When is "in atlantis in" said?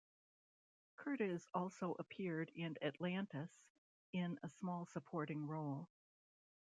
2.55-4.39